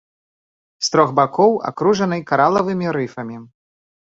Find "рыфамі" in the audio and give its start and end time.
2.99-3.37